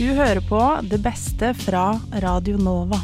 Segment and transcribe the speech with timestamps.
[0.00, 1.90] Du hører på det beste fra
[2.22, 2.96] Radio Nova.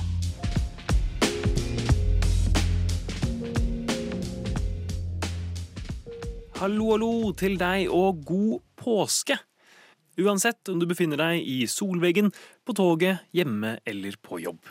[6.56, 9.36] Hallo, hallo til deg og god påske!
[10.24, 12.32] Uansett om du befinner deg i solveggen,
[12.64, 14.64] på toget, hjemme eller på jobb.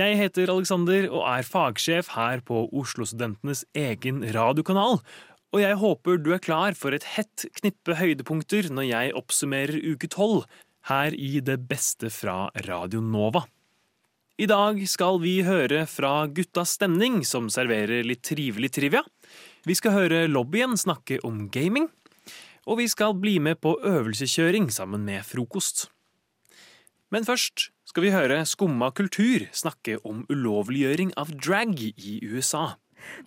[0.00, 5.02] Jeg heter Alexander og er fagsjef her på Oslo-studentenes egen radiokanal.
[5.52, 10.08] Og jeg håper du er klar for et hett knippe høydepunkter når jeg oppsummerer uke
[10.08, 10.48] tolv
[10.88, 13.44] her i Det beste fra Radio Nova.
[14.36, 19.04] I dag skal vi høre fra Guttas Stemning, som serverer litt trivelig trivia.
[19.64, 21.88] Vi skal høre lobbyen snakke om gaming.
[22.64, 25.86] Og vi skal bli med på øvelseskjøring sammen med frokost.
[27.12, 32.74] Men først skal vi høre Skumma kultur snakke om ulovliggjøring av drag i USA.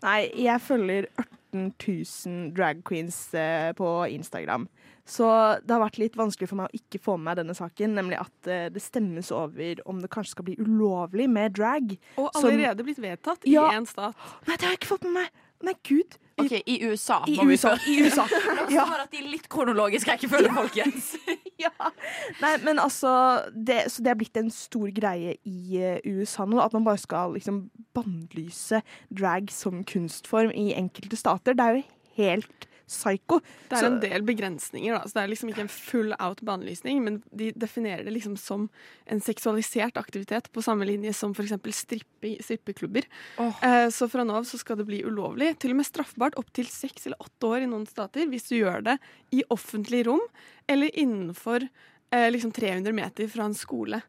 [0.02, 4.68] Nei, jeg følger 18 000 drag queens eh, på Instagram.
[5.08, 5.26] Så
[5.64, 8.20] det har vært litt vanskelig for meg å ikke få med meg denne saken, nemlig
[8.20, 11.94] at uh, det stemmes over om det kanskje skal bli ulovlig med drag.
[12.20, 13.70] Og Som- allerede blitt vedtatt Ja.
[13.72, 14.16] i én stat.
[14.48, 15.30] Nei, det har jeg ikke fått med meg!
[15.66, 16.18] Nei, gud.
[16.38, 17.24] OK, i USA.
[17.26, 17.72] I USA.
[17.90, 18.28] I USA.
[18.30, 18.84] La oss Ja.
[19.02, 21.08] at de er litt kronologisk rekkefølge, folkens.
[21.66, 21.72] ja.
[22.44, 23.10] Nei, men altså
[23.56, 27.02] det, Så det er blitt en stor greie i uh, USA nå, at man bare
[27.02, 31.58] skal liksom bannlyse drag som kunstform i enkelte stater.
[31.58, 31.84] Det er jo
[32.20, 33.40] helt psycho.
[33.68, 35.04] Det er en del begrensninger, da.
[35.04, 38.68] Så det er liksom ikke en full-out-banelysning, men de definerer det liksom som
[39.12, 41.56] en seksualisert aktivitet på samme linje som f.eks.
[41.78, 43.08] Strippe, strippeklubber.
[43.44, 43.64] Oh.
[43.66, 46.70] Eh, så fra nå av så skal det bli ulovlig, til og med straffbart opptil
[46.72, 48.98] seks eller åtte år i noen stater, hvis du gjør det
[49.36, 50.24] i offentlig rom
[50.68, 54.02] eller innenfor eh, liksom 300 meter fra en skole.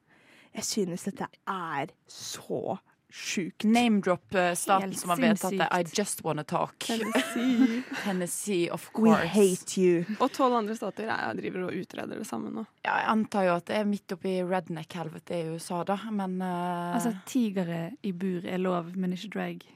[0.55, 2.79] Jeg synes dette er så
[3.11, 3.65] sjukt.
[3.65, 5.69] Name-drop-staten som har vedtatt det.
[5.73, 6.79] I just wanna talk.
[6.79, 7.83] Tennessee.
[8.05, 10.05] Tennessee, of We hate you.
[10.21, 12.67] Og tolv andre stater jeg driver og utreder det samme nå.
[12.85, 16.95] Ja, jeg antar jo at det er midt oppi redneck-helvete i USA, da, men uh...
[16.99, 19.67] Altså, tigere i bur er lov, men ikke drag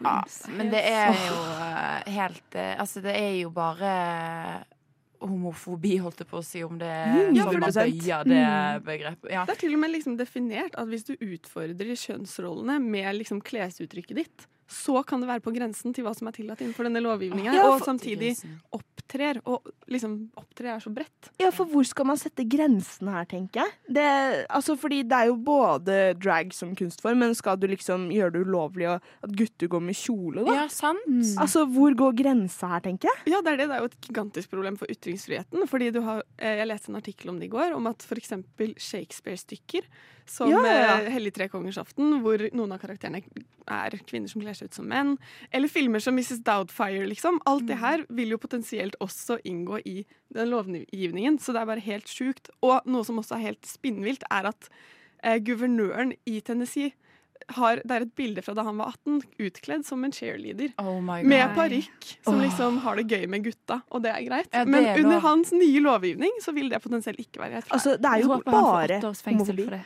[0.00, 0.24] ja.
[0.48, 3.92] Men det er jo uh, helt uh, Altså, det er jo bare
[5.28, 8.84] homofobi, holdt jeg på å si, om det Mm, ja, sånn man bøyer det Mm.
[8.84, 9.30] begrepet.
[9.30, 9.44] Ja.
[9.46, 14.16] Det er til og med liksom definert at hvis du utfordrer kjønnsrollene med liksom klesuttrykket
[14.16, 17.54] ditt, så kan det være på grensen til hva som er tillatt innenfor denne lovgivningen.
[17.54, 18.34] Ja, og samtidig
[18.72, 19.40] opptrer.
[19.48, 21.30] Og liksom opptrer er så bredt.
[21.42, 23.74] Ja, for hvor skal man sette grensen her, tenker jeg?
[23.98, 24.06] Det,
[24.52, 28.44] altså, fordi det er jo både drag som kunstform, men skal du liksom gjøre det
[28.46, 30.56] ulovlig at gutter går med kjole, da?
[30.62, 31.04] Ja, sant.
[31.08, 31.24] Mm.
[31.42, 33.34] Altså, hvor går grensa her, tenker jeg?
[33.34, 33.68] Ja, det er det.
[33.72, 35.66] Det er jo et gigantisk problem for ytringsfriheten.
[35.68, 38.32] Fordi du har, eh, Jeg leste en artikkel om det i går, om at f.eks.
[38.78, 39.86] Shakespeare-stykker
[40.26, 41.10] som Ja, ja, ja.
[41.10, 45.16] Hellig Hellig trekongers-aften, hvor noen av karakterene er kvinner som kler seg ut som menn,
[45.50, 46.42] eller filmer som Mrs.
[46.46, 47.40] Doubtfire, liksom.
[47.48, 50.02] Alt det her vil jo potensielt også inngå i
[50.34, 52.52] den lovgivningen, så det er bare helt sjukt.
[52.62, 54.68] Og noe som også er helt spinnvilt, er at
[55.22, 56.92] eh, guvernøren i Tennessee
[57.56, 60.74] har, Det er et bilde fra da han var 18, utkledd som en cheerleader.
[60.78, 61.00] Oh.
[61.02, 64.50] Med parykk, som liksom har det gøy med gutta, og det er greit.
[64.52, 67.72] Ja, det Men er under hans nye lovgivning så vil det potensielt ikke være greit.
[67.74, 69.82] Altså, det er jo bare åtte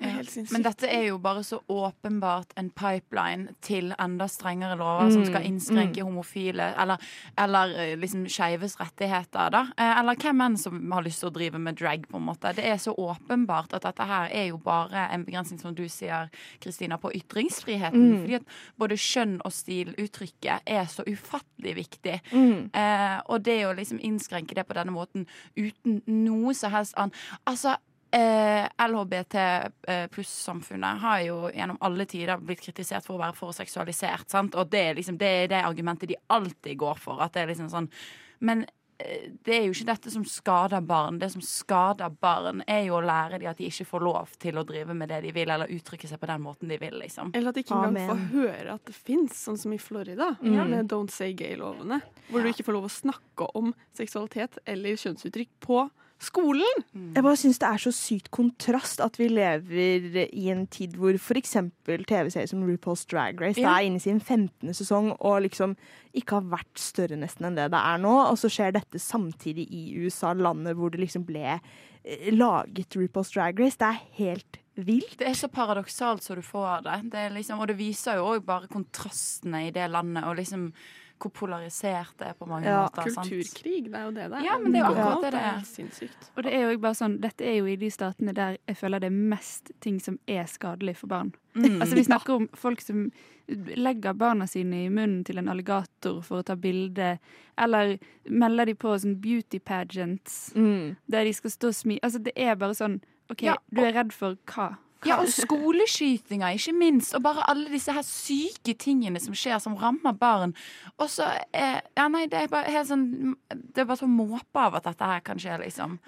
[0.00, 0.08] det.
[0.08, 0.52] er helt sinnssykt.
[0.56, 5.46] Men dette er jo bare så åpenbart en pipeline til enda strengere lover som skal
[5.48, 7.02] innskrenke homofile eller,
[7.38, 9.64] eller eh, liksom skeives rettigheter, da.
[9.76, 12.52] Eh, Eller hvem enn som har lyst til å drive med drag, på en måte.
[12.54, 16.28] Det er så åpenbart at dette her er jo bare en begrensning, som du sier,
[16.62, 18.20] Kristina, på ytringsfriheten.
[18.22, 18.46] Fordi at
[18.78, 22.20] både skjønn og stiluttrykket er så ufattelig viktig.
[22.32, 22.70] Mm.
[22.72, 25.26] Eh, og det å liksom innskrenke det på denne måten
[25.56, 27.14] uten noe som helst annet
[27.48, 27.74] Altså,
[28.10, 33.56] eh, LHBT eh, pluss-samfunnet har jo gjennom alle tider blitt kritisert for å være for
[33.56, 34.28] seksualisert.
[34.30, 34.56] Sant?
[34.58, 37.22] Og det er liksom det, er det argumentet de alltid går for.
[37.22, 37.90] At det er liksom sånn
[38.38, 38.62] Men
[39.02, 41.18] eh, det er jo ikke dette som skader barn.
[41.18, 44.58] Det som skader barn, er jo å lære dem at de ikke får lov til
[44.58, 47.34] å drive med det de vil, eller uttrykke seg på den måten de vil, liksom.
[47.34, 48.10] Eller at de ikke engang Amen.
[48.12, 52.00] får høre at det fins, sånn som i Florida, med Don't Say Gay-lovene.
[52.30, 55.88] Hvor du ikke får lov å snakke om seksualitet eller kjønnsuttrykk på
[56.18, 56.82] skolen.
[57.14, 61.14] Jeg bare syns det er så sykt kontrast at vi lever i en tid hvor
[61.14, 61.52] f.eks.
[61.86, 63.76] TV-serier som RuPaul's Drag Race Ja.
[63.78, 64.74] er inne i sin 15.
[64.74, 65.76] sesong og liksom
[66.18, 68.14] ikke har vært større nesten enn det det er nå.
[68.32, 73.32] Og så skjer dette samtidig i USA, landet hvor det liksom ble eh, laget RuPaul's
[73.34, 73.78] Drag Race.
[73.78, 75.16] Det er helt vilt.
[75.18, 76.98] Det er så paradoksalt så du får det.
[77.12, 80.72] det er liksom, og det viser jo òg bare kontrastene i det landet, og liksom
[81.18, 83.10] hvor polarisert det er på mange Ja, måter.
[83.10, 83.28] sant?
[83.28, 84.44] Kulturkrig, det er jo det det er.
[84.44, 85.60] Ja, men det er jo akkurat det det er.
[85.66, 86.28] sinnssykt.
[86.36, 89.00] Og det er jo bare sånn, dette er jo i de statene der jeg føler
[89.00, 91.32] det er mest ting som er skadelig for barn.
[91.54, 91.80] Mm.
[91.82, 93.10] Altså Vi snakker om folk som
[93.48, 97.18] legger barna sine i munnen til en alligator for å ta bilde,
[97.58, 97.96] eller
[98.28, 100.96] melder de på sånn beauty pageants Mm.
[101.08, 101.98] der de skal stå og smi...
[102.02, 103.00] Altså Det er bare sånn
[103.30, 104.76] OK, Ja, du er redd for hva?
[105.06, 107.14] Ja, og skoleskytinger, ikke minst.
[107.14, 110.56] Og bare alle disse her syke tingene som skjer, som rammer barn.
[110.98, 114.64] Og så eh, Ja, nei, det er bare helt sånn Det er bare så måpe
[114.64, 115.98] av at dette her kan skje, liksom.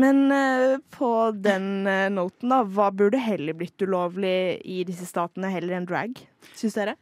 [0.00, 5.50] Men eh, på den eh, noten, da, hva burde heller blitt ulovlig i disse statene
[5.52, 6.16] heller enn drag,
[6.56, 6.96] syns dere?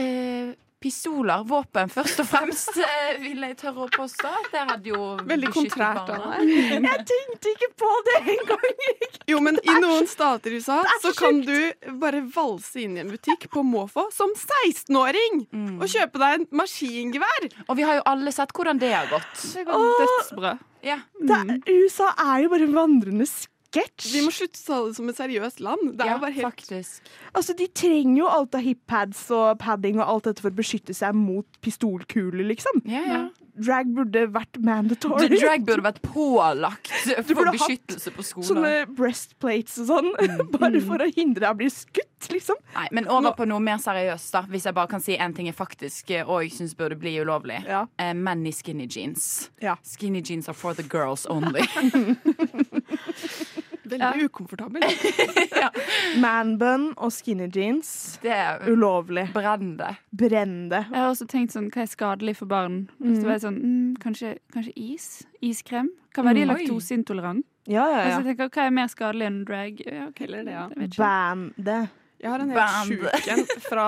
[0.00, 4.32] Eh, pistoler, våpen, først og fremst, eh, vil jeg tørre å påstå.
[4.52, 6.52] Det hadde jo Veldig kontrært av deg.
[6.82, 8.66] Jeg tenkte ikke på det engang!
[9.30, 11.54] Jo, men i noen stater i USA så kan du
[12.02, 15.78] bare valse inn i en butikk på måfå som 16-åring Mm.
[15.82, 17.46] og kjøpe deg en maskingevær.
[17.68, 19.42] Og vi har jo alle sett hvordan det har gått.
[19.54, 20.52] Det går dødsbra.
[20.82, 20.96] Ja.
[21.22, 21.38] Det,
[21.70, 23.26] USA er jo bare en vandrende
[23.72, 24.08] sketsj.
[24.12, 25.92] Vi må slutte å ta det som et seriøst land.
[25.96, 27.12] Det er ja, jo bare helt faktisk.
[27.32, 30.96] Altså, De trenger jo alt av hippads og padding og alt dette for å beskytte
[30.96, 32.84] seg mot pistolkuler, liksom.
[32.90, 33.22] Ja, ja.
[33.52, 35.26] Drag burde vært mandatory.
[35.28, 36.88] The drag burde vært pålagt
[37.28, 38.48] for beskyttelse på skolen.
[38.48, 40.08] Sånne breastplates og sånn,
[40.56, 42.56] bare for å hindre deg å bli skutt, liksom.
[42.74, 44.42] Nei, men over på noe mer seriøst, da.
[44.48, 47.16] Hvis jeg bare kan si en ting jeg faktisk eh, og jeg syns burde bli
[47.20, 47.62] ulovlig.
[47.66, 47.86] Ja.
[47.98, 49.50] Eh, menn i skinny jeans.
[49.62, 49.76] Ja.
[49.82, 51.62] Skinny jeans are for the girls only.
[53.92, 54.82] veldig ukomfortabel.
[56.22, 59.26] Manbun og skinny jeans, Det er ulovlig.
[59.34, 59.96] brennende.
[60.12, 60.84] Brenn det.
[60.90, 62.86] Jeg har også tenkt sånn, hva er skadelig for barn?
[63.02, 65.08] Så var jeg sånn, mm, kanskje, kanskje is?
[65.44, 65.90] Iskrem?
[66.14, 66.50] Kan være de er Mm.
[66.56, 66.62] Oi.
[66.66, 67.44] laktoseintolerant.
[67.66, 69.80] Ja, ja, Altså, jeg tenker, hva er mer skadelig enn drag?
[69.86, 70.68] Ja, okay, det, ja.
[70.98, 71.90] Ban det.
[72.22, 73.86] Jeg har en helt sjuk en fra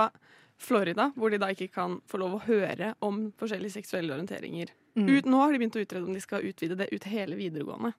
[0.64, 4.72] Florida, hvor de da ikke kan få lov å høre om forskjellige seksuelle orienteringer.
[4.98, 5.08] Mm.
[5.10, 7.92] Ut, nå har de begynt å utrede om de skal utvide det ut hele videregående.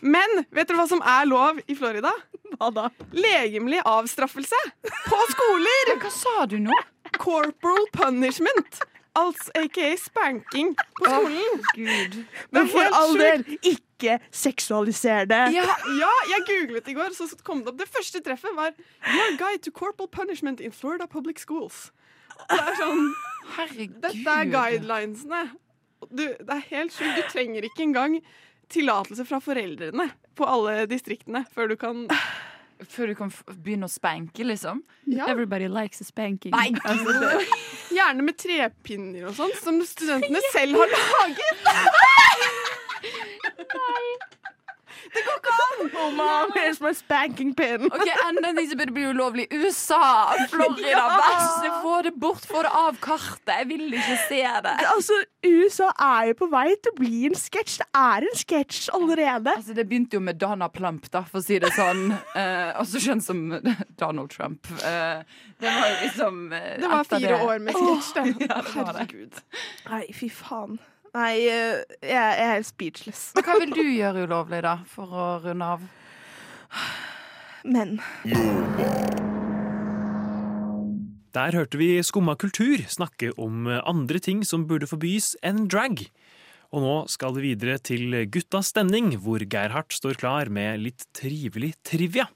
[0.00, 2.12] Men vet dere hva som er lov i Florida?
[2.56, 2.88] Hva da?
[3.16, 5.96] Legemlig avstraffelse på skoler!
[6.00, 6.76] Hva sa du nå?
[7.20, 8.80] Corporal punishment.
[9.16, 11.60] Altså aka spanking på skolen.
[11.74, 12.16] Gud.
[12.52, 15.42] Men for all del, ikke seksualiser det.
[15.56, 15.64] Ja,
[15.96, 17.78] ja, jeg googlet i går, så kom det opp.
[17.80, 18.74] Det første treffet var
[19.08, 21.86] Your guide to corporal punishment in Florida public schools.
[22.50, 23.06] Det er sånn
[23.56, 24.00] Herregud.
[24.04, 25.44] Dette er guidelinesene.
[26.10, 27.16] Du, det er helt sjukt.
[27.16, 28.18] Du trenger ikke engang
[28.68, 32.04] tillatelse fra foreldrene på alle distriktene før du kan
[32.92, 33.30] Før du kan
[33.64, 34.82] begynne å spanke, liksom?
[35.08, 36.52] ja, Everybody likes a spanking.
[36.52, 37.46] Nei, gud.
[37.96, 41.54] Gjerne med trepinner og sånn, som studentene selv har laget.
[45.96, 47.86] Oh, mom, here's my spanking pin.
[47.96, 49.46] Ok, Enda en ting som burde bli ulovlig.
[49.52, 50.34] USA!
[50.50, 51.04] Florida!
[51.12, 52.46] Vær så snill, få det bort!
[52.48, 53.52] Få det av kartet!
[53.52, 54.74] Jeg vil ikke se det.
[54.92, 57.78] Altså, USA er jo på vei til å bli en sketsj.
[57.82, 59.54] Det er en sketsj allerede.
[59.56, 62.08] Altså, Det begynte jo med Donna Plump, da, for å si det sånn.
[62.36, 63.38] Eh, også kjent som
[63.96, 64.66] Donald Trump.
[64.84, 65.22] Eh,
[65.62, 68.74] det var jo liksom eh, Det var fire fire år med sketsj, oh, Ja, det.
[68.74, 69.40] Herregud.
[69.88, 70.76] Nei, fy faen.
[71.16, 73.20] Nei, eh, jeg jeg er helt speechless.
[73.36, 75.86] Men hva vil du gjøre ulovlig, da, for å runde av?
[77.66, 77.96] Men
[81.36, 86.04] Der hørte vi Skumma kultur snakke om andre ting som burde forbys enn drag.
[86.74, 91.74] Og nå skal vi videre til Guttas stemning, hvor Gerhard står klar med litt trivelig
[91.86, 92.28] trivia.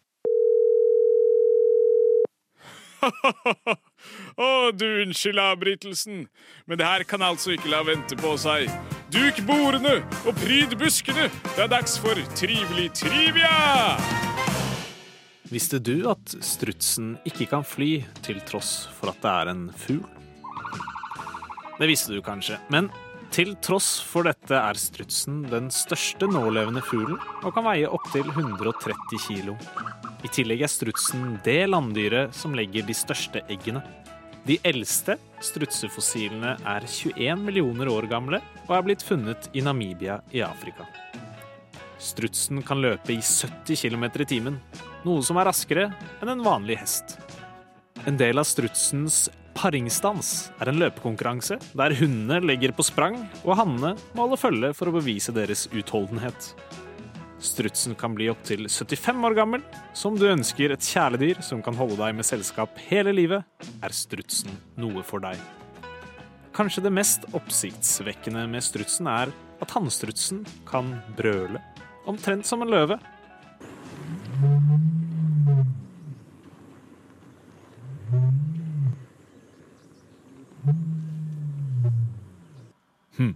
[4.36, 6.24] Å, du unnskyld avbrytelsen,
[6.66, 8.70] men det her kan altså ikke la vente på seg.
[9.10, 11.26] Duk bordene og pryd buskene.
[11.54, 13.98] Det er dags for Trivelig trivia!
[15.50, 20.04] Visste du at strutsen ikke kan fly til tross for at det er en fugl?
[21.80, 22.90] Det visste du kanskje, men
[23.34, 29.22] til tross for dette er strutsen den største nålevende fuglen og kan veie opptil 130
[29.26, 29.56] kilo.
[30.26, 33.82] I tillegg er strutsen det landdyret som legger de største eggene.
[34.48, 40.40] De eldste strutsefossilene er 21 millioner år gamle og er blitt funnet i Namibia i
[40.44, 40.86] Afrika.
[42.00, 44.56] Strutsen kan løpe i 70 km i timen,
[45.04, 45.90] noe som er raskere
[46.22, 47.18] enn en vanlig hest.
[48.08, 49.26] En del av strutsens
[49.60, 54.88] paringsdans er en løpekonkurranse der hundene legger på sprang og hannene må holde følge for
[54.88, 56.54] å bevise deres utholdenhet.
[57.40, 59.62] Strutsen kan bli opptil 75 år gammel.
[59.94, 63.46] Så om du ønsker et kjæledyr som kan holde deg med selskap hele livet,
[63.80, 65.40] er strutsen noe for deg.
[66.52, 71.62] Kanskje det mest oppsiktsvekkende med strutsen er at hannstrutsen kan brøle,
[72.04, 73.00] omtrent som en løve.
[83.16, 83.34] Hm.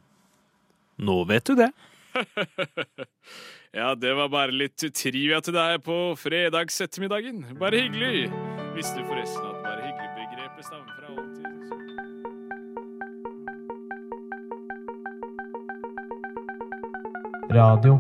[1.01, 1.73] Nå vet du det.
[3.75, 7.41] Ja, det var bare litt trivia til deg på fredagsettermiddagen.
[7.59, 8.29] Bare hyggelig.
[8.77, 11.59] Visste du forresten at bare hyggelig-begrepet stammer fra oldtiden?
[17.51, 17.99] Radio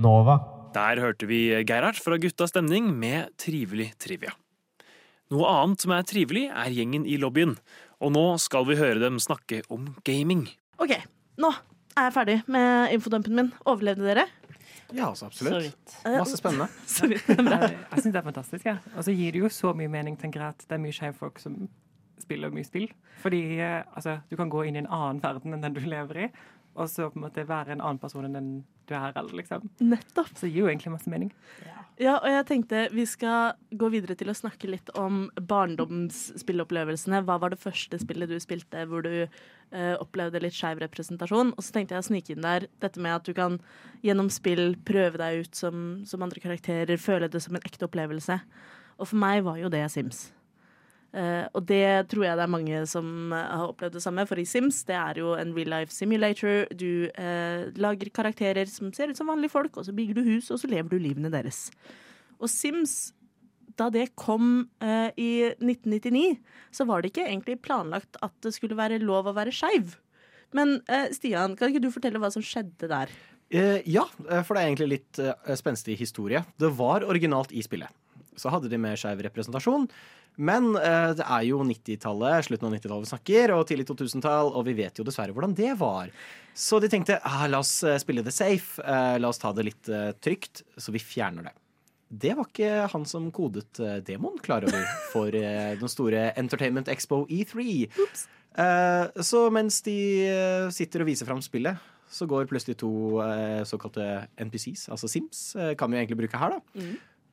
[0.00, 0.40] Nova.
[0.72, 4.32] Der hørte vi Gerhard fra Gutta Stemning med Trivelig trivia.
[5.28, 7.58] Noe annet som er trivelig, er gjengen i lobbyen.
[8.00, 10.48] Og nå skal vi høre dem snakke om gaming.
[10.80, 10.96] OK,
[11.36, 11.52] nå
[11.98, 13.52] er jeg ferdig med infodumpen min.
[13.68, 14.24] Overlevde dere?
[14.94, 15.96] Ja, altså, absolutt.
[16.04, 16.68] Masse spennende.
[17.28, 18.64] Jeg, jeg syns det er fantastisk.
[18.66, 18.78] Ja.
[18.96, 21.30] Og så gir det jo så mye mening, tenker jeg, at det er mye skeive
[21.42, 21.58] som
[22.22, 22.88] spiller mye spill.
[23.22, 26.24] Fordi eh, altså, du kan gå inn i en annen verden enn den du lever
[26.24, 26.30] i,
[26.78, 28.50] og så på en måte være en annen person enn den
[28.88, 29.68] du er, eller liksom.
[29.84, 30.30] Nettopp.
[30.32, 31.32] Så det gir jo egentlig masse mening.
[31.98, 37.24] Ja, og jeg tenkte vi skal gå videre til å snakke litt om barndomsspillopplevelsene.
[37.26, 41.52] Hva var det første spillet du spilte hvor du eh, opplevde litt skeiv representasjon?
[41.56, 43.58] Og så tenkte jeg å snike inn der dette med at du kan
[44.06, 48.40] gjennom spill prøve deg ut som, som andre karakterer, føle det som en ekte opplevelse.
[48.98, 50.28] Og for meg var jo det Sims.
[51.16, 54.40] Eh, og det tror jeg det er mange som eh, har opplevd det samme, for
[54.40, 56.66] i Sims det er jo en real life simulator.
[56.76, 60.50] Du uh, lager karakterer som ser ut som vanlige folk, og så bygger du hus,
[60.52, 61.68] og så lever du livene deres.
[62.38, 63.14] Og Sims,
[63.80, 66.36] da det kom uh, i 1999,
[66.76, 69.96] så var det ikke egentlig planlagt at det skulle være lov å være skeiv.
[70.56, 70.78] Men
[71.12, 73.10] Stian, kan ikke du fortelle hva som skjedde der?
[73.52, 75.18] Ja, for det er egentlig litt
[75.60, 76.40] spenstig historie.
[76.56, 77.92] Det var originalt i spillet.
[78.38, 79.88] Så hadde de mer skeiv representasjon.
[80.38, 84.68] Men eh, det er jo 90-tallet, slutten av 90-tallet vi snakker, og tidlig 2000-tall, og
[84.68, 86.12] vi vet jo dessverre hvordan det var.
[86.54, 89.66] Så de tenkte ah, la oss eh, spille det safe, eh, la oss ta det
[89.66, 91.56] litt eh, trygt, så vi fjerner det.
[92.08, 96.88] Det var ikke han som kodet uh, demoen klar over for eh, den store Entertainment
[96.88, 97.84] Expo E3.
[98.58, 99.98] Eh, så mens de
[100.74, 101.76] sitter og viser fram spillet,
[102.08, 103.20] så går plutselig to
[103.68, 104.06] såkalte
[104.40, 105.42] NPCs, altså Sims,
[105.76, 106.86] kan vi egentlig bruke her, da.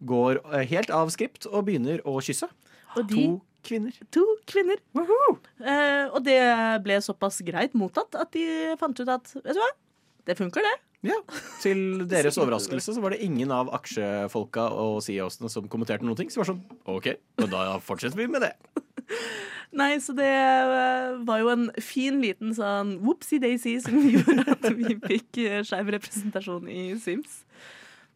[0.03, 2.49] Går eh, helt av skript og begynner å kysse.
[2.95, 3.95] Og de, To kvinner.
[4.13, 4.81] to kvinner.
[4.95, 6.39] Eh, og det
[6.85, 9.71] ble såpass greit mottatt at de fant ut at vet du hva,
[10.25, 10.75] det funker, det.
[11.05, 11.17] Ja.
[11.61, 16.31] Til deres overraskelse så var det ingen av aksjefolka og CEO-ene som kommenterte noen ting.
[16.33, 16.63] Så det var sånn
[16.97, 17.11] OK,
[17.41, 18.53] men da fortsetter vi med det.
[19.75, 24.95] Nei, så det eh, var jo en fin liten sånn whoopsie-daisy som gjorde at vi
[25.03, 27.41] fikk eh, skeiv representasjon i Sims.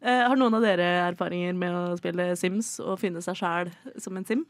[0.00, 4.16] Eh, har noen av dere erfaringer med å spille Sims og finne seg sjæl som
[4.16, 4.46] en sim?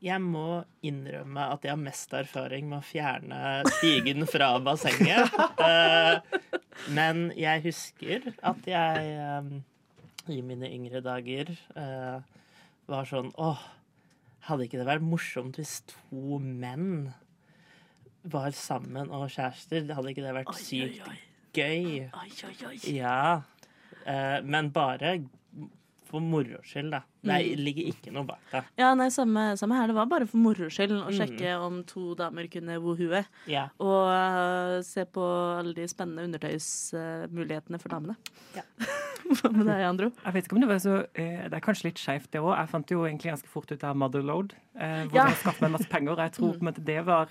[0.00, 3.40] Jeg må innrømme at jeg har mest erfaring med å fjerne
[3.78, 5.34] stigen fra bassenget.
[5.58, 6.20] Eh,
[6.94, 9.48] men jeg husker at jeg eh,
[10.30, 11.50] i mine yngre dager
[12.88, 13.58] var sånn Åh,
[14.46, 17.10] hadde ikke det vært morsomt hvis to menn
[18.22, 19.90] var sammen og kjærester?
[19.90, 21.02] Hadde ikke det vært sykt
[21.58, 22.06] gøy?
[22.06, 22.76] Oi, oi, oi.
[22.94, 23.42] Ja.
[24.08, 25.18] Eh, men bare
[26.08, 27.02] for moro skyld, da.
[27.20, 27.58] Det Mm.
[27.60, 28.62] ligger ikke noe bak det.
[28.78, 29.88] Ja, nei, samme, samme her.
[29.90, 31.18] Det var bare for moro skyld å Mm.
[31.18, 33.20] sjekke om to damer kunne wohue.
[33.46, 33.66] Ja.
[33.78, 35.20] Og uh, se på
[35.58, 38.16] alle de spennende undertøysmulighetene for damene.
[38.56, 38.62] Ja.
[39.28, 40.08] Hva med deg, Andro?
[40.24, 42.56] Jeg vet ikke om Det var så, uh, det er kanskje litt skeivt, det òg.
[42.56, 44.54] Jeg fant jo egentlig ganske fort ut av Motherload.
[44.74, 45.26] Uh, hvor Ja.
[45.28, 46.16] jeg skaffet meg masse penger.
[46.16, 47.28] Jeg tror på en måte det var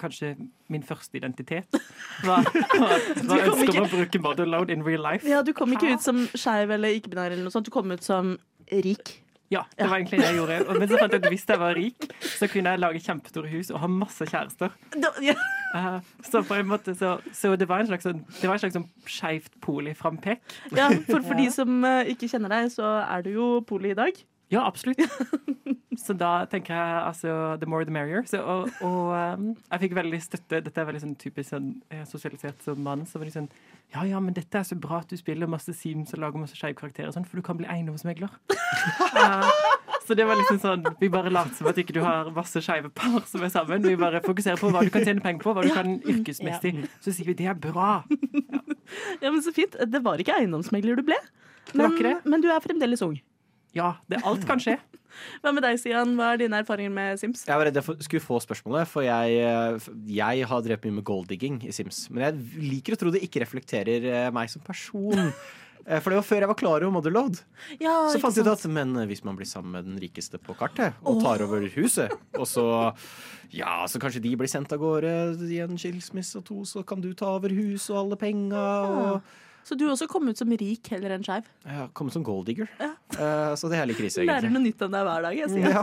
[0.00, 0.34] kanskje
[0.72, 1.78] min første identitet.
[2.24, 2.90] Var, hva,
[3.28, 5.26] hva ønsker ønsket å bruke Motherload in real life.
[5.28, 7.68] Ja, du kom ikke ut som skeiv eller ikke-binær eller noe sånt.
[7.70, 8.36] Du kom ut som
[8.72, 9.18] rik.
[9.48, 10.56] Ja, det var egentlig det jeg gjorde.
[10.76, 12.04] Men så fant jeg at hvis jeg var rik,
[12.36, 14.74] så kunne jeg lage kjempestore hus og ha masse kjærester.
[14.98, 15.86] Eh,
[16.28, 18.76] så på en måte så, så det var en slags, sånn- det var en slags
[19.08, 20.42] skeivt poli-frampek.
[20.76, 23.96] ja, for for de som eh, ikke kjenner deg, så er du jo poli i
[23.96, 24.20] dag.
[24.48, 24.98] Ja, absolutt.
[25.98, 28.22] Så da tenker jeg altså the more the merrier.
[28.28, 30.60] Så, og og um, jeg fikk veldig støtte.
[30.64, 33.02] Dette er veldig sånn typisk sånn, eh, sosialisert som mann.
[33.08, 33.50] Så var de sånn
[33.94, 36.56] Ja, ja, men dette er så bra at du spiller masse Sims og lager masse
[36.56, 38.32] skeive karakterer sånn, for du kan bli eiendomsmegler.
[39.18, 39.50] Eh,
[40.06, 42.90] så det var liksom sånn Vi bare later som at ikke du har masse skeive
[42.94, 43.82] par som er sammen.
[43.84, 46.74] Vi bare fokuserer på hva du kan tjene penger på, hva du kan yrkesmessig.
[47.04, 48.04] Så sier vi det er bra.
[49.20, 49.74] Ja, men Så fint.
[49.76, 51.18] Det var ikke eiendomsmegler du ble.
[51.76, 53.18] Men, men du er fremdeles ung.
[53.76, 54.78] Ja, det, alt kan skje.
[55.42, 56.14] Hva med deg, Sian?
[56.18, 57.44] Hva er dine erfaringer med Sims?
[57.48, 59.78] Jeg var redd jeg skulle få spørsmålet, for jeg,
[60.14, 62.04] jeg har drevet mye med golddigging i Sims.
[62.12, 65.32] Men jeg liker å tro det ikke reflekterer eh, meg som person.
[65.88, 67.38] Eh, For det var før jeg var klar over Motherload.
[67.80, 70.36] Ja, Så fant jeg ut at men eh, hvis man blir sammen med den rikeste
[70.42, 72.64] på kartet, og tar over huset, og så
[73.54, 75.12] Ja, så kanskje de blir sendt av gårde
[75.48, 79.30] i en skilsmisse og to, så kan du ta over huset og alle penga, og
[79.68, 81.44] Så du også kom ut som rik heller enn skeiv?
[81.68, 82.70] ja, komme som golddigger.
[82.80, 82.94] Ja.
[83.18, 84.52] Uh, Så det er litt krise, Lærer egentlig.
[84.54, 85.36] noe nytt om deg hver dag.
[85.36, 85.74] Jeg sier.
[85.76, 85.82] Ja,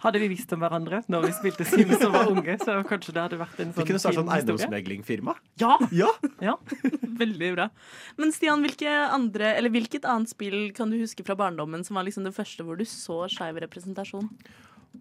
[0.00, 3.22] Hadde vi visst om hverandre når vi spilte Sims og var unge, så kanskje det
[3.26, 5.34] hadde vært en Vi sånn kunne starta sånn eiendomsmeglingfirma.
[5.60, 5.74] Ja!
[5.92, 6.08] Ja!
[6.44, 6.54] ja.
[7.22, 7.68] Veldig bra.
[8.20, 12.06] Men Stian, hvilke andre, eller hvilket annet spill kan du huske fra barndommen som var
[12.08, 14.30] liksom det første hvor du så skeiv representasjon?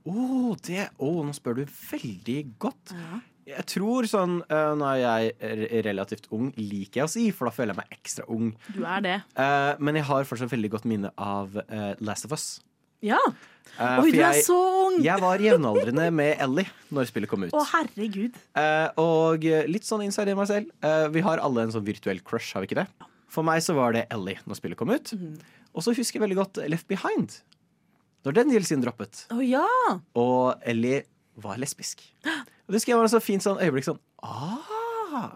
[0.04, 2.96] Å, det Å, nå spør du veldig godt.
[3.46, 7.50] Jeg tror sånn uh, Nå er jeg er relativt ung, liker jeg å si, for
[7.50, 8.54] da føler jeg meg ekstra ung.
[8.74, 9.18] Du er det.
[9.38, 12.48] Uh, men jeg har fortsatt veldig godt minne av uh, Last of Us.
[13.06, 13.20] Ja.
[13.76, 14.98] Uh, Oi, du er jeg, så ung!
[15.04, 17.54] jeg var jevnaldrende med Ellie når spillet kom ut.
[17.54, 18.40] Å, herregud.
[19.02, 20.72] Og litt sånn inside i meg selv.
[21.14, 22.88] vi har alle en sånn virtuell crush, har vi ikke det?
[23.30, 25.14] For meg så var det Ellie når spillet kom ut.
[25.14, 25.38] Mm.
[25.76, 27.38] Og så husker jeg veldig godt Left Behind.
[28.26, 29.28] Når den DLC-en droppet.
[29.30, 29.68] Å ja!
[30.18, 31.04] Og Ellie
[31.44, 32.02] var lesbisk.
[32.66, 35.36] Og det husker jeg var så fint sånn øyeblikk sånn ah!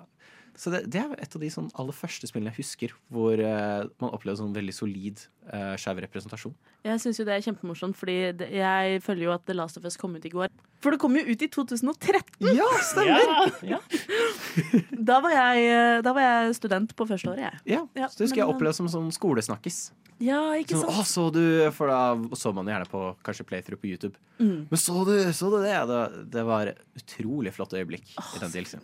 [0.60, 3.86] Så det, det er et av de sånn aller første spillene jeg husker hvor uh,
[4.04, 5.22] man opplevde sånn veldig solid
[5.54, 6.56] uh, skeiv representasjon.
[6.84, 9.88] Jeg syns jo det er kjempemorsomt, fordi det, jeg føler jo at The Last of
[9.88, 10.52] Us kom ut i går.
[10.84, 12.52] For det kom jo ut i 2013!
[12.56, 13.56] Ja, stemmer!
[13.68, 13.80] Ja,
[15.10, 17.64] Da, var jeg, eh, da var jeg student på første året, jeg.
[17.78, 19.90] Ja, Ja, så det husker jeg opplevde som sånn skolesnakkis.
[20.20, 21.08] Ja, ikke Sånn, sant?
[21.08, 24.20] så du For da så man gjerne på kanskje playthrough på YouTube.
[24.40, 24.68] Mm.
[24.68, 25.78] Men så du, så du det?
[25.88, 26.02] Det,
[26.36, 28.84] det var utrolig flott øyeblikk i den DLC-en.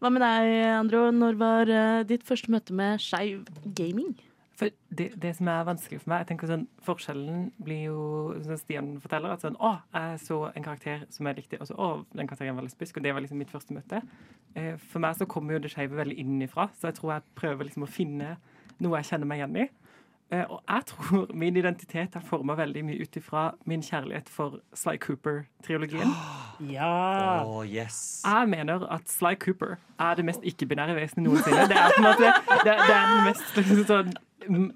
[0.00, 1.08] Hva med deg, Andro?
[1.14, 3.46] Når var eh, ditt første møte med skeiv
[3.78, 4.14] gaming?
[4.56, 8.04] For det, det som er vanskelig for meg jeg tenker sånn, Forskjellen blir jo,
[8.44, 11.76] som Stian forteller, at sånn Å, jeg så en karakter som jeg likte, og så
[11.76, 14.00] Å, den karakteren var lesbisk, og det var liksom mitt første møte.
[14.56, 17.68] Eh, for meg så kommer jo det skeive veldig innenfra, så jeg tror jeg prøver
[17.68, 18.36] liksom å finne
[18.80, 19.68] noe jeg kjenner meg igjen i.
[20.34, 24.58] Eh, og jeg tror min identitet er forma veldig mye ut ifra min kjærlighet for
[24.74, 26.10] Sly Cooper-triologien.
[26.76, 27.42] ja.
[27.44, 28.22] Oh, yes.
[28.24, 31.68] Jeg mener at Sly Cooper er det mest ikke-binære vesenet noensinne.
[31.70, 32.32] Det er på en måte
[32.64, 34.16] det, det er den mest liksom, sånn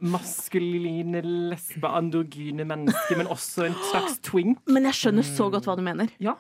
[0.03, 4.59] maskuline, lesbe, androgyne mennesket, men også en slags twink.
[4.75, 6.11] Men jeg skjønner så godt hva du mener.
[6.23, 6.35] Ja.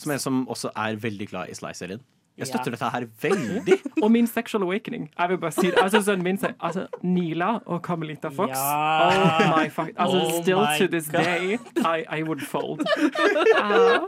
[0.00, 2.02] Som en som også er veldig glad i Sly-serien.
[2.40, 2.50] Jeg Ja.
[2.54, 3.76] støtter dette her veldig.
[4.04, 5.10] Og min sexual awakening.
[5.18, 5.76] Jeg vil bare si det.
[5.82, 8.56] Altså, sønnen min, sier altså, Nila og Carmelita Fox.
[8.56, 9.06] Ja.
[9.06, 9.92] Oh my fuck.
[9.96, 11.24] Altså, Oh still my to this God.
[11.24, 12.80] day, I, I would fold.
[13.54, 14.00] Ja.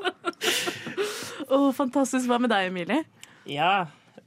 [1.51, 2.27] oh, fantastisk.
[2.31, 3.03] Hva med deg, Emilie?
[3.51, 3.75] Ja,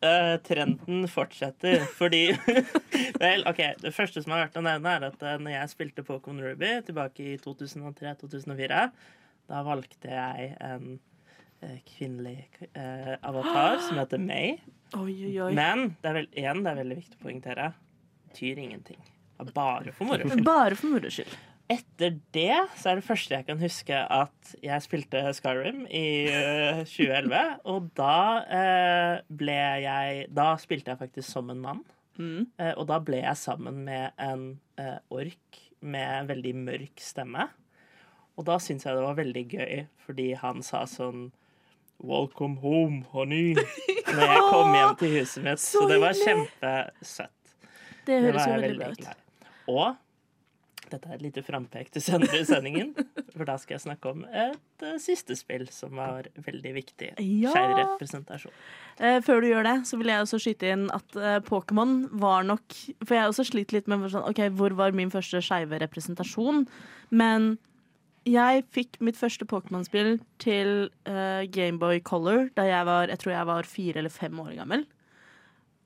[0.06, 2.28] Uh, trenden fortsetter, fordi
[3.22, 3.62] Vel, OK.
[3.82, 6.74] Det første som er verdt å nevne, er at uh, når jeg spilte Pokémon Ruby
[6.86, 8.82] tilbake i 2003-2004,
[9.50, 11.00] da valgte jeg en
[11.88, 14.56] kvinnelig eh, avatar som heter May.
[14.96, 15.51] Oi, oi, oi.
[15.58, 17.68] Men det er vel igjen, det er veldig viktig å poengtere.
[18.30, 19.01] Betyr ingenting.
[19.56, 20.46] Bare for moro skyld.
[20.48, 21.36] Bare for moro skyld.
[21.72, 26.84] Etter det så er det første jeg kan huske at jeg spilte Skyrim i eh,
[26.86, 27.56] 2011.
[27.74, 31.82] Og da eh, ble jeg Da spilte jeg faktisk som en mann.
[32.20, 32.46] Mm.
[32.62, 37.50] Eh, og da ble jeg sammen med en eh, ork med veldig mørk stemme.
[38.36, 41.32] Og da syntes jeg det var veldig gøy, fordi han sa sånn
[42.03, 43.55] Welcome home, honey.
[44.16, 45.62] Når jeg kom hjem til huset mitt.
[45.64, 47.53] Så Så det var kjempesøtt.
[48.05, 49.24] Det høres jo veldig bra ut.
[49.72, 49.86] Og
[50.92, 52.92] dette er et lite frampek til senere i sendingen,
[53.34, 57.10] for da skal jeg snakke om et uh, siste spill som var veldig viktig.
[57.18, 57.53] Ja.
[57.55, 58.53] Skeiv representasjon.
[59.00, 62.46] Uh, før du gjør det, så vil jeg også skyte inn at uh, Pokémon var
[62.48, 65.81] nok For jeg har også slitt litt med sånn, ok, hvor var min første skeive
[65.81, 66.68] representasjon.
[67.10, 67.55] Men
[68.25, 73.50] jeg fikk mitt første Pokémon-spill til uh, Gameboy Color da jeg var jeg tror jeg
[73.51, 74.85] var fire eller fem år gammel.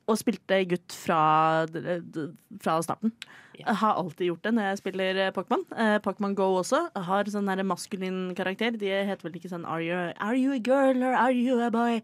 [0.09, 3.11] Og spilte gutt fra, fra starten.
[3.59, 5.61] Jeg har alltid gjort det når jeg spiller eh, Pokémon.
[5.75, 6.79] Uh, Pokémon Go også.
[6.95, 8.73] Jeg har sånn maskulin karakter.
[8.79, 11.69] De heter vel ikke sånn are you, are you a girl or are you a
[11.69, 11.99] boy?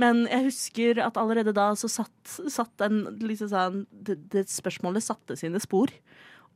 [0.00, 5.06] Men jeg husker at allerede da så satt, satt den liksom sånn det, det spørsmålet
[5.06, 5.92] satte sine spor.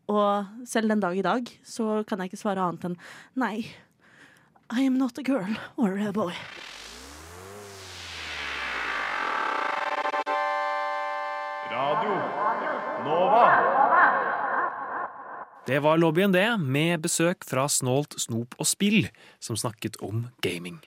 [0.09, 2.97] Og selv den dag i dag så kan jeg ikke svare annet enn
[3.37, 3.69] nei.
[4.73, 6.33] I am not a girl or a boy.
[11.73, 12.15] Radio
[13.05, 13.45] Nova.
[15.69, 20.79] Det var lobbyen, det, med besøk fra Snålt Snop og Spill, som snakket om gaming.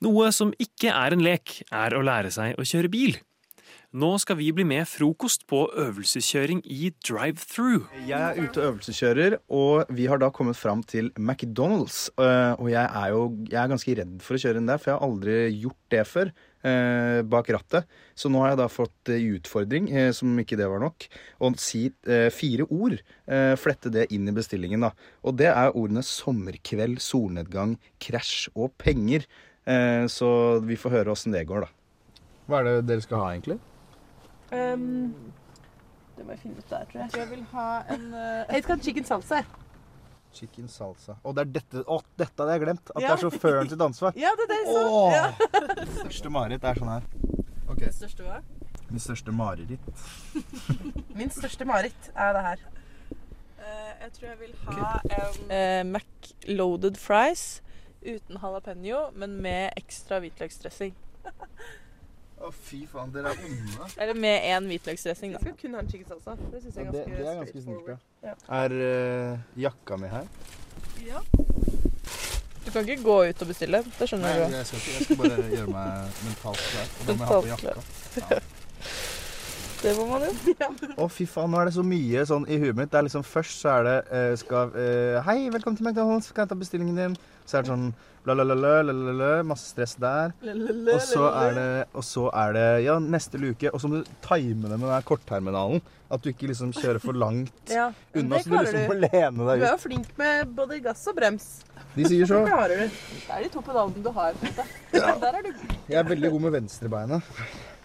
[0.00, 3.18] Noe som ikke er en lek, er å lære seg å kjøre bil.
[3.96, 7.86] Nå skal vi bli med frokost på øvelseskjøring i drive-through.
[8.04, 12.10] Jeg er ute og øvelseskjører, og vi har da kommet fram til McDonald's.
[12.20, 14.90] øh, Og jeg er jo jeg er ganske redd for å kjøre inn der, for
[14.90, 16.32] jeg har aldri gjort det før.
[16.64, 17.86] eh, bak rattet.
[18.16, 21.06] Så nå har jeg da fått eh, utfordring, eh, som ikke det var nok,
[21.40, 22.98] å si eh, fire ord.
[23.26, 24.90] eh, flette det inn i bestillingen, da.
[25.24, 29.24] Og det er ordene sommerkveld, solnedgang, krasj og penger.
[29.64, 31.68] Eh, så vi får høre åssen det går, da.
[32.48, 33.60] Hva er det dere skal ha, egentlig?
[34.52, 35.32] Um,
[36.16, 37.10] det må jeg finne ut der, tror jeg.
[37.20, 38.06] Jeg vil ha en
[38.54, 39.42] Jeg skal ha chicken salsa.
[40.38, 41.16] Chicken salsa.
[41.24, 42.90] Og det er dette Å, dette hadde jeg glemt!
[42.94, 43.08] At Ja.
[43.08, 44.16] det er sjåføren sitt ansvar.
[44.24, 44.82] Ja, det er det jeg sa.
[44.88, 45.12] Åh.
[45.12, 45.28] Ja.
[46.00, 47.06] Største mareritt er sånn her.
[47.68, 47.84] Ok.
[47.96, 48.40] Største hva?
[48.88, 49.88] Min største mareritt.
[51.18, 52.62] Min største mareritt er det her.
[54.00, 57.42] jeg tror jeg vil ha en uh, Mac loaded fries
[58.00, 60.94] uten jalapeño, men med ekstra hvitløksdressing.
[62.38, 63.88] Å, fy faen, dere er onde.
[63.98, 65.40] Eller med én hvitløksdressing, da.
[65.42, 66.36] Jeg skal kun ha en chicken salsa.
[66.52, 67.96] Det synes jeg er det, ganske, det er ganske snilt, ja.
[68.28, 68.34] Ja.
[68.60, 70.28] Er eh, jakka mi her?
[71.06, 71.22] Ja.
[72.64, 73.80] Du kan ikke gå ut og bestille.
[73.86, 74.56] Det Nei, skjønner du.
[74.58, 74.94] jeg skal ikke.
[74.98, 76.94] Jeg skal bare gjøre meg mentalt klar.
[77.00, 77.76] Og da må jeg ha på jakka.
[78.20, 78.40] jakka.
[79.78, 80.68] Det må man jo.
[80.98, 82.90] Å, fy faen, nå er det så mye sånn i huet mitt.
[82.90, 86.44] Det er liksom Først så er det eh, skal, eh, Hei, velkommen til McDonald's, kan
[86.44, 87.14] jeg ta bestillingen din?
[87.46, 87.84] Så er det sånn
[88.26, 90.34] la-la-la-la, bla, bla, bla, masse stress der.
[90.42, 93.70] Og så er det, og så er det ja, neste luke.
[93.70, 95.80] Og så må du time det med den kortterminalen.
[96.10, 98.38] At du ikke liksom kjører for langt Ja, unna.
[98.38, 101.48] det Så du liksom må lene Du er jo flink med både gass og brems.
[101.94, 102.42] De sier så.
[102.44, 103.02] Det klarer du.
[103.22, 104.38] Det er de to pedalene du har.
[104.96, 105.14] Ja.
[105.22, 105.52] Der er du.
[105.86, 107.36] Jeg er veldig god med venstrebeinet.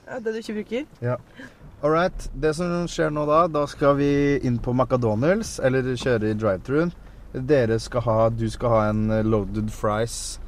[0.08, 0.88] Ja, det du ikke bruker.
[1.04, 1.20] Ja.
[1.84, 2.30] All right.
[2.40, 4.10] Det som skjer nå da, da skal vi
[4.48, 6.94] inn på McDonald's, eller kjøre i drive-thruen.
[7.34, 10.40] Dere skal ha Du skal ha en eh, loaded fries.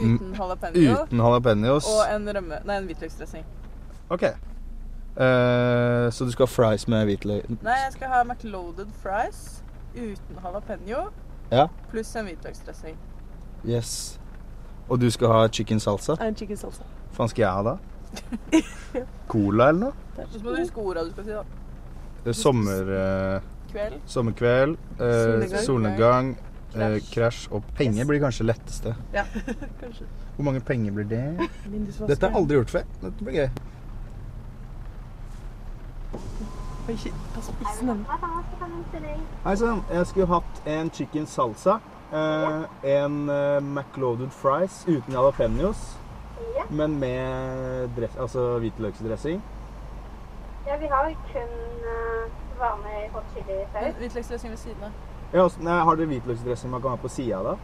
[0.00, 0.96] mm, Uten jalapeño.
[1.04, 1.86] Uten jalapeños.
[1.86, 3.44] Og en, rømme, nei, en hvitløksdressing.
[4.10, 4.22] OK.
[5.12, 7.46] Uh, så du skal ha fries med hvitløk?
[7.62, 9.62] Nei, jeg skal ha McLoaded fries
[9.94, 11.10] uten jalapeño
[11.52, 11.66] Ja.
[11.92, 12.96] pluss en hvitløksdressing.
[13.68, 14.18] Yes.
[14.88, 16.16] Og du skal ha chicken salsa?
[16.20, 16.82] En chicken salsa.
[17.12, 17.76] Hva faen skal jeg ha da?
[19.28, 20.01] Cola eller noe?
[20.16, 21.42] Så må du huske orda du skal si, da.
[22.24, 22.90] Det er Sommer...
[22.98, 23.40] eh,
[23.72, 24.00] Kveld.
[24.06, 24.76] Sommerkveld.
[25.00, 26.34] eh, Solnedgang.
[26.76, 27.46] eh, Krasj.
[27.50, 28.92] Og penger blir kanskje letteste.
[29.14, 29.24] Ja,
[29.82, 30.06] kanskje.
[30.36, 31.22] Hvor mange penger blir det?
[32.08, 32.84] Dette har jeg aldri gjort før.
[33.02, 33.48] Dette blir gøy.
[36.88, 36.96] Oi,
[37.34, 38.04] pass på issen den.
[39.44, 39.82] Hei sann.
[39.92, 41.78] Jeg skulle hatt en chicken salsa.
[42.12, 45.78] eh, en eh, McLoaded fries uten jalapeños.
[46.70, 49.40] Men med dress, altså hvitløksdressing.
[50.66, 51.52] Ja, vi har kun
[51.84, 53.94] uh, vanlig hot chili-saus.
[53.98, 54.90] Hvitløksdressing ved siden av.
[55.32, 57.54] Ja, også- nei, har dere hvitløksdressing man kan ha på sida da?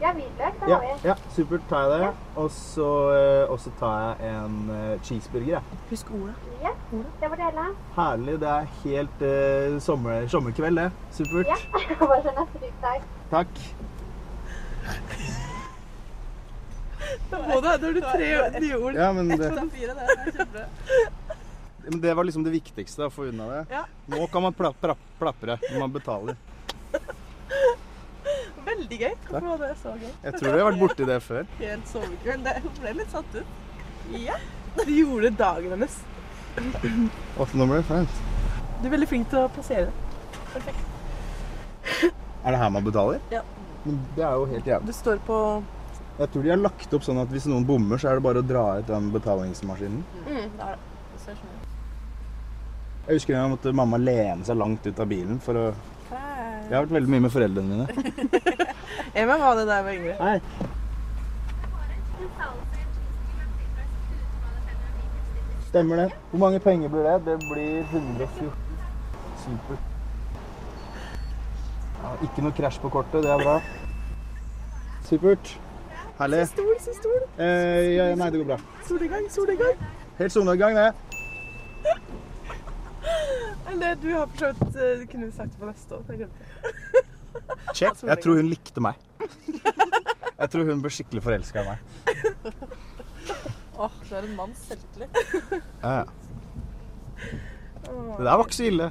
[0.00, 1.08] Ja, hvitløk, det Ja, har vi.
[1.08, 1.60] ja, supert.
[1.68, 2.10] Tar jeg det.
[2.36, 5.46] Og så, eh, og så tar jeg en uh, cheeseburger.
[5.46, 5.62] jeg.
[5.90, 6.34] Husk ordet.
[6.62, 6.70] Ja,
[7.20, 7.64] det var det hele.
[7.96, 8.40] Herlig.
[8.40, 9.22] Det er helt
[9.74, 10.92] uh, sommer, sommerkveld, det.
[11.10, 11.46] Supert.
[11.46, 11.58] Ja,
[12.06, 13.02] bare så neste ryggtag.
[13.30, 13.48] Takk.
[17.30, 18.94] Da må du, da har du tre nye ord.
[18.94, 20.64] Ja, men Ett det- av fire, det er kjempebra.
[21.86, 23.60] Men det var liksom det viktigste, å få unna det.
[23.70, 23.84] Ja.
[24.12, 26.36] Nå kan man pla pla plapre når man betaler.
[28.68, 29.14] Veldig gøy.
[29.28, 30.10] Hvorfor var det så gøy?
[30.26, 31.46] Jeg tror vi har vært borti det før.
[31.62, 32.44] Helt sovekveld.
[32.44, 33.46] Det- Hun ble litt satt ut.
[34.12, 34.36] Ja.
[34.76, 35.96] Du gjorde dagen hennes.
[36.58, 36.72] Ble
[37.72, 38.20] det flaut.
[38.82, 39.94] Du er veldig flink til å plassere det.
[40.52, 40.84] Perfekt.
[42.44, 43.20] Er det her man betaler?
[43.32, 43.42] Ja.
[43.84, 44.86] Men det er jo helt jævlig.
[44.86, 45.38] Du står på
[46.18, 48.40] Jeg tror de har lagt opp sånn at hvis noen bommer, så er det bare
[48.42, 50.00] å dra ut den betalingsmaskinen.
[50.26, 50.78] Mm, det er det.
[51.14, 51.66] Det ser sånn ut.
[53.08, 55.62] Jeg husker jeg måtte mamma lene seg langt ut av bilen for å
[56.12, 57.86] Jeg har vært veldig mye med foreldrene mine.
[59.22, 60.16] Emma var det da jeg var yngre.
[60.20, 60.40] Hei.
[65.70, 66.06] Stemmer det.
[66.34, 67.16] Hvor mange penger blir det?
[67.30, 68.52] Det blir 114.
[69.46, 69.88] Supert.
[72.02, 73.56] Ja, ikke noe krasj på kortet, det er bra.
[75.08, 75.56] Supert.
[76.20, 76.44] Herlig.
[76.52, 77.20] Stol, så stol.
[77.40, 78.60] Eh, ja, nei, det går bra.
[78.84, 79.84] Solnedgang, solnedgang.
[80.20, 81.07] Helt solnedgang, det.
[83.68, 86.04] Eller du har for så vidt eh, Du kunne sagt det på neste år.
[86.08, 86.42] Jeg glemte.
[87.74, 88.02] Check.
[88.12, 88.94] Jeg tror hun likte meg.
[90.38, 91.78] Jeg tror hun ble skikkelig forelska i meg.
[93.78, 95.20] Åh, du er en manns selvtillit.
[95.82, 96.04] Ja, ja.
[97.88, 98.88] Det der var ikke så ille.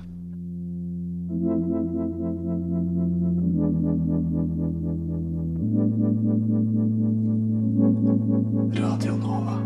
[8.77, 9.57] Radio Nova.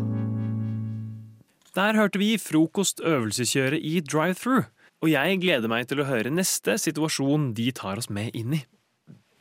[1.76, 4.65] Der hørte vi frokostøvelseskjøret i drive-through,
[5.01, 8.61] og jeg gleder meg til å høre neste situasjon de tar oss med inn i.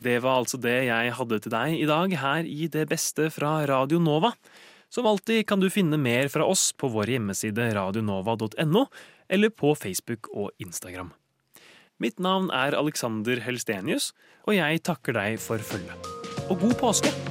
[0.01, 3.59] Det var altså det jeg hadde til deg i dag her i Det beste fra
[3.69, 4.33] Radio Nova.
[4.91, 8.85] Som alltid kan du finne mer fra oss på vår hjemmeside radionova.no,
[9.29, 11.13] eller på Facebook og Instagram.
[12.01, 14.11] Mitt navn er Alexander Helstenius,
[14.49, 16.09] og jeg takker deg for følget.
[16.49, 17.30] Og god påske!